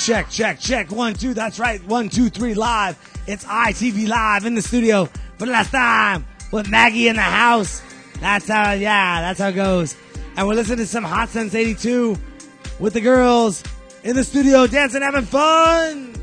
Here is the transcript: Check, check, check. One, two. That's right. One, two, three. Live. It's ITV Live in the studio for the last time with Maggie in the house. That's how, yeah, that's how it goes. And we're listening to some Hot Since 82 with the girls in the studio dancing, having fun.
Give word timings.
Check, 0.00 0.30
check, 0.30 0.58
check. 0.58 0.90
One, 0.90 1.12
two. 1.12 1.34
That's 1.34 1.58
right. 1.58 1.84
One, 1.84 2.08
two, 2.08 2.30
three. 2.30 2.54
Live. 2.54 2.98
It's 3.26 3.44
ITV 3.44 4.08
Live 4.08 4.46
in 4.46 4.54
the 4.54 4.62
studio 4.62 5.04
for 5.36 5.44
the 5.44 5.52
last 5.52 5.72
time 5.72 6.24
with 6.50 6.70
Maggie 6.70 7.08
in 7.08 7.16
the 7.16 7.22
house. 7.22 7.82
That's 8.18 8.48
how, 8.48 8.72
yeah, 8.72 9.20
that's 9.20 9.38
how 9.38 9.48
it 9.48 9.56
goes. 9.56 9.96
And 10.36 10.48
we're 10.48 10.54
listening 10.54 10.78
to 10.78 10.86
some 10.86 11.04
Hot 11.04 11.28
Since 11.28 11.54
82 11.54 12.16
with 12.78 12.94
the 12.94 13.02
girls 13.02 13.62
in 14.02 14.16
the 14.16 14.24
studio 14.24 14.66
dancing, 14.66 15.02
having 15.02 15.26
fun. 15.26 16.14